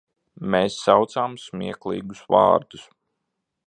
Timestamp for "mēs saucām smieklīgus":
0.55-2.27